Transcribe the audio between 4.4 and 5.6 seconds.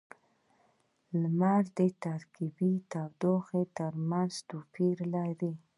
توپیر لري.